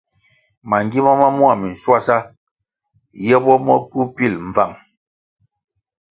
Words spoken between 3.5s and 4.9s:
mo kywu pil mbvang.